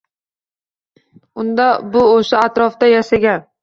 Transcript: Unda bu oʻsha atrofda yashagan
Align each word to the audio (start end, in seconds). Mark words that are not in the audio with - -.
Unda 1.45 1.69
bu 1.93 2.05
oʻsha 2.17 2.45
atrofda 2.51 2.95
yashagan 2.97 3.51